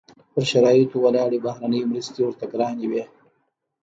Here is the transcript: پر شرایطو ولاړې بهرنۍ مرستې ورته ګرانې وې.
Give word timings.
پر 0.33 0.43
شرایطو 0.51 0.97
ولاړې 1.05 1.39
بهرنۍ 1.45 1.81
مرستې 1.91 2.19
ورته 2.23 2.45
ګرانې 2.53 2.85
وې. 2.91 3.03